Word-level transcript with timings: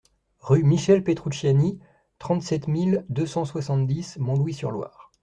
Rue 0.39 0.63
Michel 0.63 1.03
Petrucciani, 1.03 1.79
trente-sept 2.17 2.67
mille 2.67 3.05
deux 3.09 3.27
cent 3.27 3.45
soixante-dix 3.45 4.17
Montlouis-sur-Loire 4.17 5.11